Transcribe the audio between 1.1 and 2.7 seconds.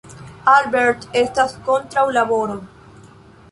estas kontraŭ laboro.